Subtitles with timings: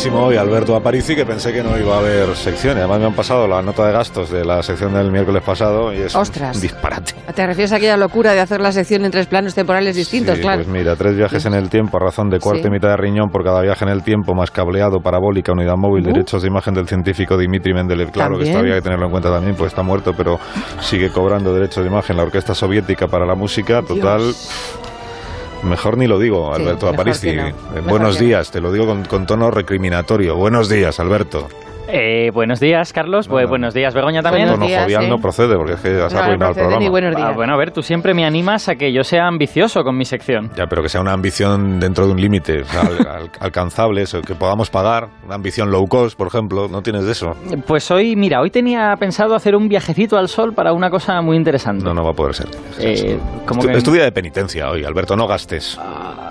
[0.00, 2.78] ocupadísimo hoy Alberto Aparici que pensé que no iba a haber sección.
[2.78, 5.98] Además me han pasado la nota de gastos de la sección del miércoles pasado y
[5.98, 6.56] es Ostras.
[6.56, 7.12] un disparate.
[7.34, 10.36] ¿Te refieres a aquella locura de hacer la sección en tres planos temporales distintos?
[10.36, 10.62] Sí, claro.
[10.64, 12.68] Pues mira, tres viajes en el tiempo a razón de cuarto Sí.
[12.68, 16.04] y mitad de riñón por cada viaje en el tiempo, más cableado, parabólica, unidad móvil,
[16.06, 16.12] Uh.
[16.12, 18.10] derechos de imagen del científico Dimitri Mendeleev.
[18.10, 20.38] Claro que esto había que tenerlo en cuenta también, pues está muerto, pero
[20.80, 23.82] sigue cobrando derechos de imagen la orquesta soviética para la música.
[23.82, 24.22] Total,
[25.62, 27.32] mejor ni lo digo, Sí, Alberto mejor Aparici.
[27.32, 27.46] no.
[27.48, 27.54] Eh,
[27.86, 28.20] Buenos no.
[28.26, 30.36] días, te lo digo con, con tono recriminatorio.
[30.36, 31.48] Buenos días, Alberto.
[31.92, 33.28] Eh, buenos días, Carlos.
[33.28, 33.48] Bu- No, no.
[33.48, 34.44] buenos días, Begoña también.
[34.46, 35.08] Buenos tono días, jovial sí.
[35.10, 36.90] no procede porque es que has No, no arruinado el ni programa.
[36.90, 37.28] buenos días.
[37.30, 40.04] Ah, bueno, a ver, tú siempre me animas a que yo sea ambicioso con mi
[40.04, 40.50] sección.
[40.56, 44.02] Ya, pero que sea una ambición dentro de un límite, o sea, al- al- alcanzable,
[44.02, 45.08] eso, que podamos pagar.
[45.24, 47.32] Una ambición low cost, por ejemplo, no tienes de eso.
[47.66, 51.36] Pues hoy, mira, hoy tenía pensado hacer un viajecito al sol para una cosa muy
[51.36, 51.84] interesante.
[51.84, 52.46] No, no va a poder ser.
[52.78, 55.76] Eh, como Estu- que- Es tu día de penitencia hoy, Alberto, no gastes.
[55.80, 56.29] Ah,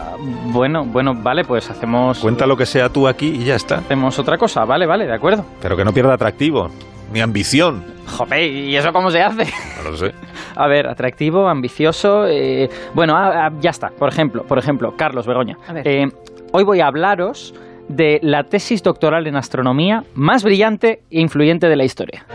[0.52, 3.76] bueno, bueno, vale, pues hacemos, Cuenta lo que sea tú aquí y ya está.
[3.80, 4.66] hacemos otra cosa.
[4.66, 5.46] Vale, vale, de acuerdo.
[5.62, 6.70] Pero que no pierda atractivo,
[7.14, 7.84] ni ambición.
[8.08, 9.46] Jope, ¿y eso cómo se hace?
[9.84, 10.14] No lo sé.
[10.56, 12.26] A ver, atractivo, ambicioso.
[12.28, 13.90] eh, bueno, ah, ah, ya está.
[13.90, 15.58] Por ejemplo, por ejemplo, Carlos Begoña.
[15.68, 15.88] A ver.
[15.88, 16.12] Eh,
[16.52, 17.54] hoy voy a hablaros
[17.88, 22.26] de la tesis doctoral en astronomía más brillante e influyente de la historia.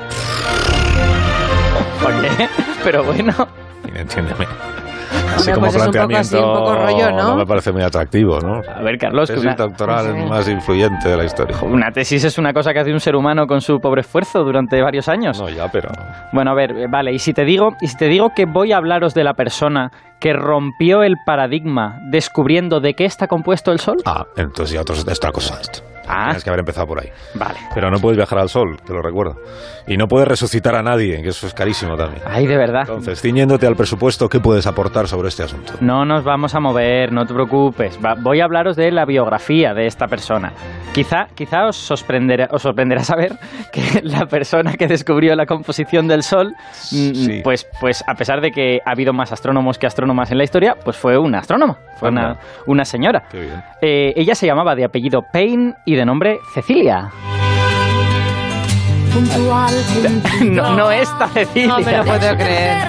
[2.06, 2.48] Oye,
[2.84, 3.32] pero bueno,
[3.94, 4.46] Entiéndeme.
[5.14, 7.36] Así Hombre, como pues es un poco planteamiento así, un poco rollo, ¿no?
[7.36, 8.60] me parece muy atractivo, ¿no?
[8.68, 11.56] a ver, Carlos, que Es una, doctoral pues, más influyente de la historia.
[11.62, 14.80] una tesis es una cosa que hace un ser humano con su pobre esfuerzo durante
[14.82, 15.40] varios años.
[15.40, 15.90] No, ya, pero...
[16.32, 18.72] Bueno, a ver, eh, vale, y si te digo, y si te digo que voy
[18.72, 23.80] a hablaros de la persona que rompió el paradigma descubriendo de qué está compuesto el
[23.80, 23.98] Sol.
[24.06, 25.94] Ah, entonces ya otra cosa esto.
[26.08, 26.24] Ah.
[26.27, 27.08] Tienes que haber empezado por ahí.
[27.34, 27.58] Vale.
[27.74, 29.36] Pero no puedes viajar al sol, te lo recuerdo.
[29.86, 32.22] Y no puedes resucitar a nadie, que eso es carísimo también.
[32.27, 32.83] Ay, de verdad.
[32.83, 35.75] Entonces, ciñéndote al presupuesto, ¿qué puedes aportar sobre este asunto?
[35.80, 37.98] No nos vamos a mover, no te preocupes.
[38.04, 40.53] Va- voy a hablaros de la biografía de esta persona.
[40.92, 43.32] Quizá, quizá os, sorprenderá, os sorprenderá saber
[43.72, 46.53] que la persona que descubrió la composición del Sol,
[46.92, 47.41] mm, Sí.
[47.42, 50.76] pues, pues a pesar de que ha habido más astrónomos que astrónomas en la historia,
[50.84, 53.25] pues fue una astrónoma, fue una, una señora.
[53.31, 53.62] Qué bien.
[53.81, 57.10] Eh, ella se llamaba de apellido Payne y de nombre Cecilia.
[60.44, 61.69] No, no esta Cecilia.
[61.69, 62.88] No me lo puedo creer.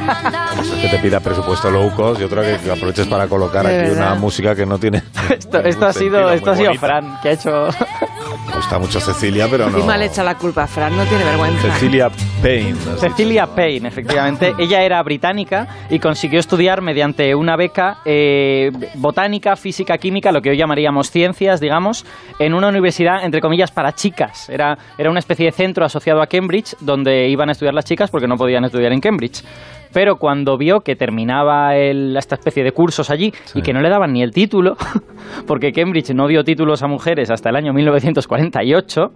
[0.82, 4.56] Que te pida presupuesto low cost y otra que aproveches para colocar aquí una música
[4.56, 5.04] que no tiene.
[5.30, 6.74] Esto, esto ha sido, esto ha sido.
[6.76, 7.70] Fran, que ha hecho...
[8.56, 9.80] Me gusta mucho Cecilia, pero no.
[9.80, 11.74] Y mal echa la culpa, Fran, no tiene vergüenza.
[11.74, 12.10] Cecilia
[12.42, 12.76] Payne.
[12.98, 13.56] Cecilia dicho.
[13.56, 14.56] Payne, efectivamente.
[14.58, 20.52] Ella era británica y consiguió estudiar mediante una beca eh, botánica, física, química, lo que
[20.52, 22.06] hoy llamaríamos ciencias, digamos,
[22.40, 24.48] en una universidad, entre comillas, para chicas.
[24.48, 28.10] Era, era una especie de centro asociado a Cambridge donde iban a estudiar las chicas
[28.10, 29.44] porque no podían estudiar en Cambridge.
[29.94, 33.90] Pero cuando vio que terminaba el- esta especie de cursos allí y que no le
[33.90, 34.76] daban ni el título,
[35.48, 39.12] porque Cambridge no dio títulos a mujeres hasta el año 1948,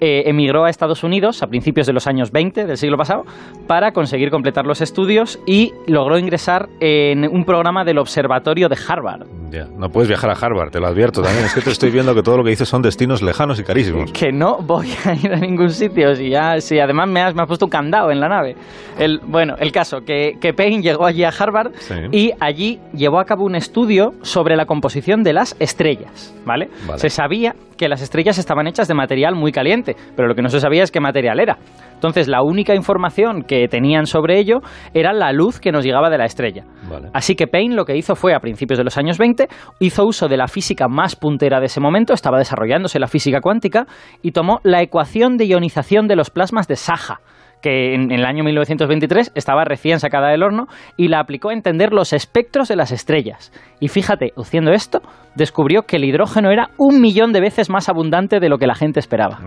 [0.00, 3.24] eh, emigró a Estados Unidos a principios de los años 20 del siglo pasado
[3.66, 9.26] para conseguir completar los estudios y logró ingresar en un programa del Observatorio de Harvard.
[9.50, 11.46] Ya, no puedes viajar a Harvard, te lo advierto también.
[11.46, 14.12] Es que te estoy viendo que todo lo que dices son destinos lejanos y carísimos.
[14.12, 17.40] Que no voy a ir a ningún sitio, si, ya, si además me has, me
[17.42, 18.56] has puesto un candado en la nave.
[18.98, 21.94] El, bueno, el caso, que, que Payne llegó allí a Harvard Sí.
[22.12, 26.68] y allí llevó a cabo un estudio sobre la composición de las estrellas, ¿vale?
[26.86, 26.98] Vale.
[27.00, 30.50] Se sabía que las estrellas estaban hechas de material muy caliente, pero lo que no
[30.50, 31.56] se sabía es qué material era.
[31.94, 34.58] Entonces, la única información que tenían sobre ello
[34.92, 36.64] era la luz que nos llegaba de la estrella.
[36.90, 37.08] Vale.
[37.14, 39.48] Así que Payne lo que hizo fue, a principios de los años 20,
[39.80, 43.86] hizo uso de la física más puntera de ese momento, estaba desarrollándose la física cuántica,
[44.22, 47.20] y tomó la ecuación de ionización de los plasmas de Saja
[47.62, 51.52] que en, en el año 1923 estaba recién sacada del horno y la aplicó a
[51.52, 53.52] entender los espectros de las estrellas.
[53.80, 55.00] Y fíjate, haciendo esto,
[55.34, 58.74] descubrió que el hidrógeno era un millón de veces más abundante de lo que la
[58.74, 59.38] gente esperaba.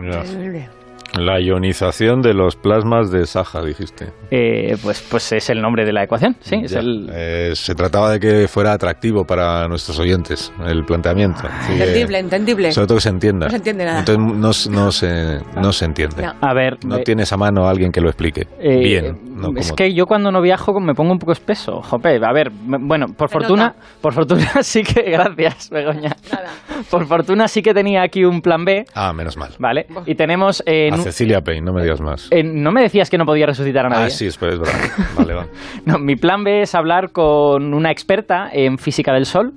[1.20, 4.14] La ionización de los plasmas de Saja, dijiste.
[4.32, 7.10] Eh, pues, pues es el nombre de la ecuación, sí, es el...
[7.14, 11.42] Eh, se trataba de que fuera atractivo para nuestros oyentes el planteamiento.
[11.68, 12.72] Que- Entendible, entendible.
[12.72, 13.48] Sobre todo que se entienda.
[13.48, 14.00] No se entiende nada.
[14.00, 16.24] Entonces no, no se, no se entiende.
[16.24, 16.34] No.
[16.42, 18.48] A ver, No eh, tienes a mano a alguien que lo explique.
[18.60, 19.20] Eh, Bien.
[19.36, 22.20] no es como- que yo cuando no viajo me pongo un poco espeso, jope.
[22.26, 23.80] A ver, bueno, por Se fortuna, nota.
[24.00, 26.16] por fortuna sí que, gracias, Begoña.
[26.32, 26.52] Nada.
[26.90, 29.52] Por fortuna sí que tenía aquí un plan B, Ah, menos mal.
[29.60, 29.88] ¿vale?
[30.06, 32.30] Y tenemos en, A Cecilia Payne, no me digas más.
[32.44, 34.06] no me decías que no podía resucitar a nadie.
[34.06, 34.74] Ah, sí, espera, es verdad.
[35.18, 35.50] Vale, vale.
[35.86, 39.54] No, mi plan B es hablar con una experta en física del Sol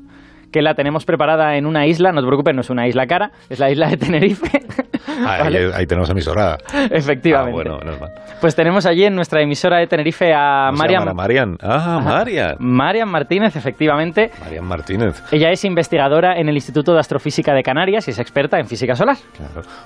[0.55, 3.32] que la tenemos preparada en una isla, no te preocupes, no es una isla cara,
[3.50, 4.62] es la isla de Tenerife.
[5.08, 6.56] Ah, ahí, tenemos emisora.
[6.93, 7.69] Efectivamente.
[7.69, 8.06] Ah, bueno,
[8.41, 11.12] Pues tenemos allí en nuestra emisora de Tenerife a Marian.
[11.12, 11.58] Marian.
[11.61, 12.55] Ah, Marian.
[12.61, 14.31] Marian Martínez, efectivamente.
[14.44, 15.25] Marian Martínez.
[15.32, 18.94] Ella es investigadora en el Instituto de Astrofísica de Canarias y es experta en física
[18.94, 19.17] solar.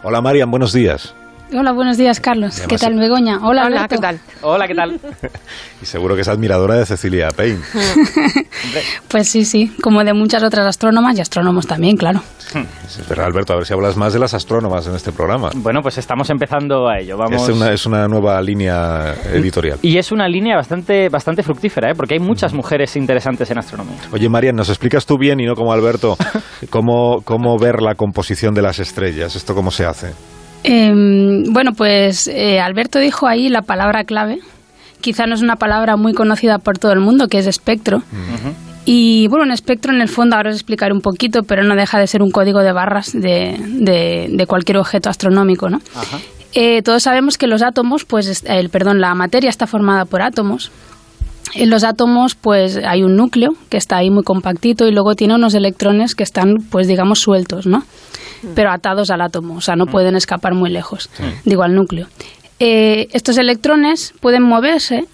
[0.03, 1.17] Hola Marian, buenos días.
[1.51, 2.61] Hola, buenos días, Carlos.
[2.69, 3.39] ¿Qué tal, Begoña?
[3.43, 4.21] Hola, Hola, ¿qué tal?
[4.43, 5.01] Hola, ¿qué tal?
[5.83, 7.61] y seguro que es admiradora de Cecilia Payne.
[9.09, 12.21] pues sí, sí, como de muchas otras astrónomas y astrónomos también, claro.
[13.09, 15.49] Pero Alberto, a ver si hablas más de las astrónomas en este programa.
[15.57, 17.17] Bueno, pues estamos empezando a ello.
[17.17, 17.43] Vamos...
[17.43, 19.79] Es, una, es una nueva línea editorial.
[19.81, 21.95] Y es una línea bastante, bastante fructífera, ¿eh?
[21.97, 23.97] porque hay muchas mujeres interesantes en astronomía.
[24.13, 26.17] Oye, Marian, ¿nos explicas tú bien y no como Alberto
[26.71, 29.35] cómo, cómo ver la composición de las estrellas?
[29.35, 30.13] ¿Esto cómo se hace?
[30.65, 34.39] Em, bueno, pues eh, Alberto dijo ahí la palabra clave.
[35.01, 38.03] Quizá no es una palabra muy conocida por todo el mundo, que es espectro.
[38.85, 41.99] Y bueno, un espectro en el fondo, ahora os explicaré un poquito, pero no deja
[41.99, 45.81] de ser un código de barras de, cualquier objeto astronómico, ¿no?
[46.55, 50.73] Eh, todos sabemos que los átomos, pues, el, perdón, la materia está formada por átomos.
[51.55, 55.35] En los átomos, pues, hay un núcleo que está ahí muy compactito y luego tiene
[55.35, 57.85] unos electrones que están, pues, digamos, sueltos, ¿no?
[58.55, 59.91] pero atados al átomo, o sea, no mm.
[59.91, 61.11] pueden escapar muy lejos,
[61.45, 62.07] digo, al núcleo.
[62.61, 65.07] Eh, estos electrones pueden moverse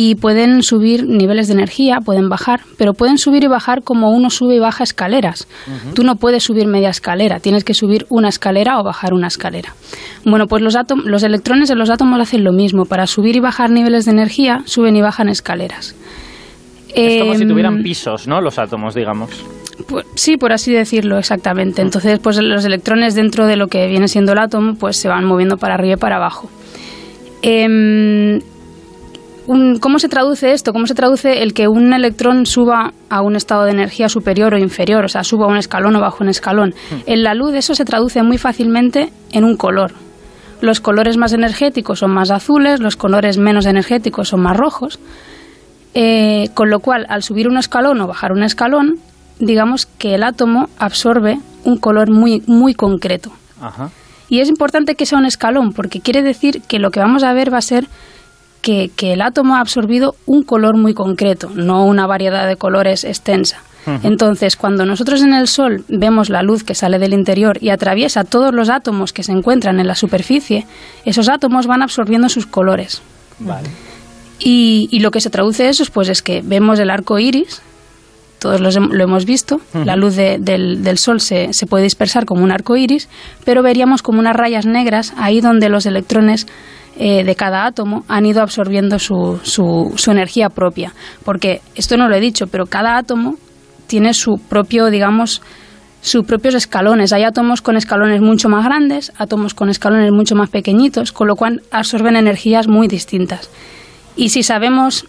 [0.00, 4.30] y pueden subir niveles de energía, pueden bajar, pero pueden subir y bajar como uno
[4.30, 5.48] sube y baja escaleras.
[5.92, 9.74] Tú no puedes subir media escalera, tienes que subir una escalera o bajar una escalera.
[10.24, 12.84] Bueno, pues los, los electrones de los átomos hacen lo mismo.
[12.84, 15.96] Para subir y bajar niveles de energía, suben y bajan escaleras.
[16.94, 18.40] Es como si tuvieran em, pisos, ¿no?
[18.40, 19.30] Los átomos, digamos.
[19.88, 21.82] Pues, sí, por así decirlo, exactamente.
[21.82, 25.24] Entonces, pues los electrones dentro de lo que viene siendo el átomo, pues se van
[25.24, 26.48] moviendo para arriba y para abajo.
[29.80, 30.74] ¿Cómo se traduce esto?
[30.74, 34.58] ¿Cómo se traduce el que un electrón suba a un estado de energía superior o
[34.58, 35.06] inferior?
[35.06, 36.74] O sea, suba un escalón o bajo un escalón.
[36.90, 36.96] Hmm.
[37.06, 39.92] En la luz eso se traduce muy fácilmente en un color.
[40.60, 45.00] Los colores más energéticos son más azules, los colores menos energéticos son más rojos.
[45.94, 48.96] Eh, con lo cual, al subir un escalón o bajar un escalón,
[49.38, 53.32] digamos que el átomo absorbe un color muy, muy concreto.
[54.28, 57.32] Y es importante que sea un escalón, porque quiere decir que lo que vamos a
[57.32, 57.88] ver va a ser
[58.60, 63.62] que, el átomo ha absorbido un color muy concreto, no una variedad de colores extensa.
[64.02, 68.22] Entonces, cuando nosotros en el Sol vemos la luz que sale del interior y atraviesa
[68.22, 70.66] todos los átomos que se encuentran en la superficie,
[71.06, 73.00] esos átomos van absorbiendo sus colores.
[74.40, 77.62] Y, y, lo que se traduce eso pues, es que vemos el arco iris,
[78.38, 82.76] todos lo hemos visto, la luz del, sol se, se, puede dispersar como un arco
[82.76, 83.08] iris,
[83.44, 86.46] pero veríamos como unas rayas negras ahí donde los electrones
[86.98, 90.92] eh, de cada átomo han ido absorbiendo su, su, su, energía propia.
[91.24, 93.36] Porque esto no lo he dicho, pero cada átomo
[93.86, 95.40] tiene su propio, digamos,
[96.00, 97.12] sus propios escalones.
[97.12, 101.36] Hay átomos con escalones mucho más grandes, átomos con escalones mucho más pequeñitos, con lo
[101.36, 103.48] cual absorben energías muy distintas.
[104.16, 105.06] Y si sabemos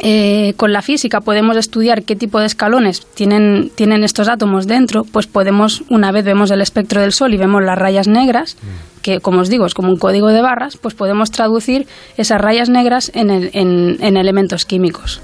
[0.00, 5.02] eh, con la física podemos estudiar qué tipo de escalones tienen, tienen estos átomos dentro,
[5.02, 9.00] pues podemos, una vez vemos el espectro del Sol y vemos las rayas negras, mm.
[9.02, 12.68] que como os digo es como un código de barras, pues podemos traducir esas rayas
[12.68, 15.20] negras en, en, elementos químicos.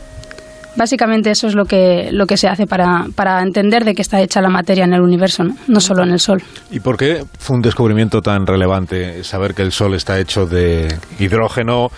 [0.77, 4.21] Básicamente eso es lo que, lo que se hace para, para, entender de qué está
[4.21, 5.55] hecha la materia en el universo, ¿no?
[5.69, 6.43] no solo en el Sol.
[6.73, 10.93] ¿Y por qué fue un descubrimiento tan relevante saber que el Sol está hecho de
[11.21, 11.91] hidrógeno,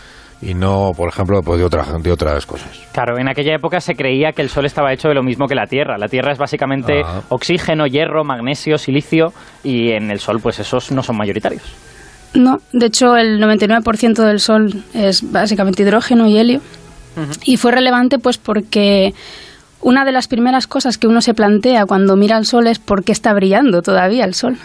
[0.42, 2.70] y no, por ejemplo, pues de, otras de otras cosas.
[2.92, 5.54] Claro, en aquella época se creía que el Sol estaba hecho de lo mismo que
[5.54, 5.96] la Tierra.
[5.98, 7.22] La Tierra es básicamente ah.
[7.30, 9.32] oxígeno, hierro, magnesio, silicio
[9.64, 11.62] y en el Sol pues esos no son mayoritarios.
[12.34, 16.60] No, de hecho el 99% del Sol es básicamente hidrógeno y helio.
[17.46, 19.14] Y fue relevante pues porque
[19.80, 23.04] una de las primeras cosas que uno se plantea cuando mira al Sol es por
[23.04, 24.58] qué está brillando todavía el Sol.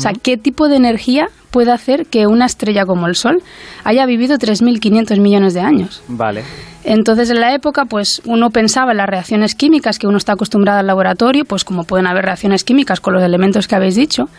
[0.00, 3.42] O sea, ¿qué tipo de energía puede hacer que una estrella como el Sol
[3.84, 6.02] haya vivido 3.500 millones de años?
[6.08, 6.42] Vale.
[6.84, 10.80] Entonces, en la época, pues uno pensaba en las reacciones químicas que uno está acostumbrado
[10.80, 14.30] al laboratorio, pues como pueden haber reacciones químicas con los elementos que habéis dicho,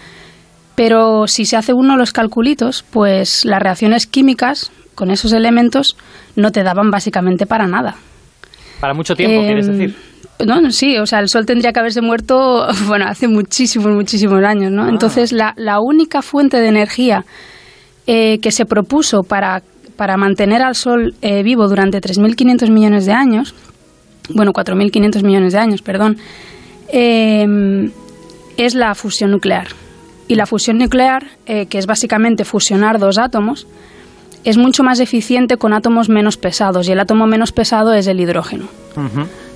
[0.74, 5.96] pero si se hace uno los calculitos, pues las reacciones químicas con esos elementos
[6.36, 7.98] no te daban básicamente para nada.
[8.80, 10.11] Para mucho tiempo, quieres em, decir.
[10.46, 14.72] No, sí, o sea, el Sol tendría que haberse muerto, bueno, hace muchísimos, muchísimos años,
[14.72, 14.84] ¿no?
[14.84, 14.90] Ah.
[14.90, 17.26] Entonces, la, la, única fuente de energía
[18.08, 19.62] eh, que se propuso para,
[19.96, 23.54] para mantener al Sol eh, vivo durante 3.500 millones de años,
[24.34, 26.18] bueno, 4.500 millones de años, perdón,
[26.90, 27.92] em,
[28.58, 29.68] es la fusión nuclear.
[30.28, 33.68] Y la fusión nuclear, eh, que es básicamente fusionar dos átomos,
[34.44, 38.20] es mucho más eficiente con átomos menos pesados, y el átomo menos pesado es el
[38.20, 38.66] hidrógeno.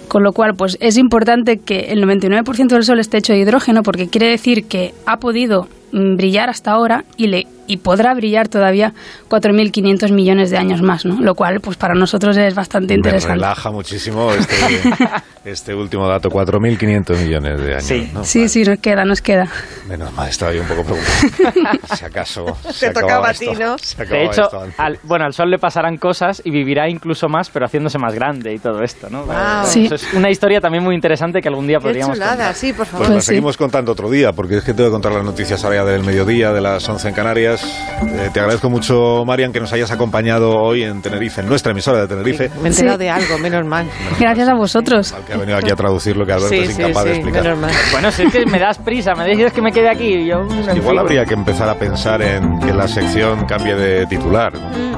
[0.07, 3.83] Con lo cual, pues es importante que el 99% del Sol esté hecho de hidrógeno
[3.83, 8.47] porque quiere decir que ha podido mm, brillar hasta ahora y le y podrá brillar
[8.47, 8.93] todavía
[9.29, 11.19] 4.500 millones de años más, ¿no?
[11.21, 13.35] Lo cual, pues para nosotros es bastante interesante.
[13.37, 14.55] Me relaja muchísimo este,
[15.45, 17.83] este último dato, 4.500 millones de años.
[17.83, 18.23] Sí, ¿no?
[18.23, 19.47] sí, sí, nos queda, nos queda.
[19.87, 21.79] Menos mal, estaba yo un poco preocupado.
[21.95, 23.77] si acaso se Te tocaba acababa a ti, esto, ¿no?
[23.77, 27.65] se De hecho, al, bueno, al Sol le pasarán cosas y vivirá incluso más, pero
[27.65, 29.25] haciéndose más grande y todo esto, ¿no?
[29.25, 29.65] Guau.
[29.65, 29.85] Sí.
[29.85, 32.53] Eso es una historia también muy interesante que algún día Qué podríamos chulada, contar.
[32.55, 32.99] sí, por favor.
[32.99, 33.27] Pues, Pues la sí.
[33.27, 36.03] seguimos contando otro día, porque es que tengo que contar las noticias ahora ya del
[36.03, 37.54] mediodía, de las 11 en Canarias.
[37.63, 42.01] Eh, te agradezco mucho, Marian, que nos hayas acompañado hoy en Tenerife, en nuestra emisora
[42.01, 42.49] de Tenerife.
[42.61, 43.03] Me he enterado Sí.
[43.03, 43.87] de algo, menos mal.
[44.19, 45.13] Gracias a vosotros.
[45.13, 47.11] Al que ha venido aquí a traducir lo que Alberto Sí, es sí, incapaz de
[47.13, 47.43] explicar.
[47.43, 47.71] menos mal.
[47.91, 50.43] Bueno, si es que me das prisa, me dices que me quede aquí y yo...
[50.75, 50.99] Igual fin.
[50.99, 54.53] habría que empezar a pensar en que la sección cambie de titular.
[54.53, 54.69] ¿no?
[54.69, 54.95] Mm.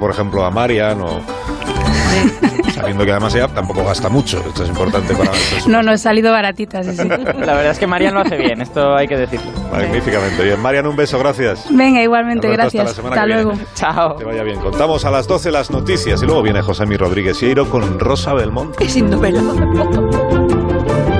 [0.00, 1.20] Por ejemplo, a Marian o
[2.72, 4.38] sabiendo que además ella tampoco gasta mucho.
[4.46, 5.68] Esto es importante para nosotros.
[5.68, 7.08] No, no, he salido baratita, sí, sí.
[7.08, 9.50] La verdad es que Marian lo hace bien, esto hay que decirlo.
[9.70, 10.60] Magníficamente bien.
[10.60, 11.66] Marian, un beso, gracias.
[11.70, 12.96] Venga, igualmente, Alberto, hasta la gracias.
[12.96, 13.42] semana Hasta que viene.
[13.44, 13.60] luego.
[13.74, 14.16] Chao.
[14.16, 14.60] Que vaya bien.
[14.60, 18.32] Contamos a las 12 las noticias y luego viene José Mi Rodríguez Hierro con Rosa
[18.34, 18.84] Belmonte.
[18.84, 19.42] Es sin novela.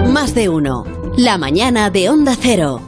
[0.09, 0.85] Más de uno.
[1.17, 2.81] La mañana de Onda Cero.